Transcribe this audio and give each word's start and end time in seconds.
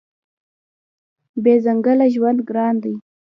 بې 1.43 1.53
ځنګله 1.65 2.05
ژوند 2.13 2.39
ګران 2.49 2.75
دی. 2.83 2.93